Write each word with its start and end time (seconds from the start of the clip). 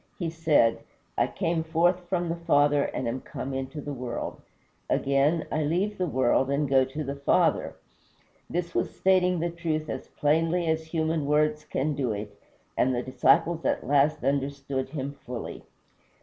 He 0.17 0.31
said, 0.31 0.79
"I 1.15 1.27
came 1.27 1.61
forth 1.63 1.99
from 2.09 2.27
the 2.29 2.35
Father, 2.35 2.85
and 2.85 3.07
am 3.07 3.21
come 3.21 3.53
into 3.53 3.79
the 3.81 3.93
world. 3.93 4.41
Again, 4.89 5.45
I 5.51 5.61
leave 5.63 5.99
the 5.99 6.07
world, 6.07 6.49
and 6.49 6.67
go 6.67 6.83
to 6.85 7.03
the 7.03 7.17
Father." 7.17 7.75
This 8.49 8.73
was 8.73 8.95
stating 8.95 9.39
the 9.41 9.51
truth 9.51 9.89
as 9.91 10.07
plainly 10.07 10.65
as 10.67 10.87
human 10.87 11.27
words 11.27 11.65
can 11.65 11.93
do 11.93 12.13
it, 12.13 12.35
and 12.75 12.95
the 12.95 13.03
disciples 13.03 13.63
at 13.63 13.85
last 13.85 14.23
understood 14.23 14.89
him 14.89 15.19
fully. 15.23 15.61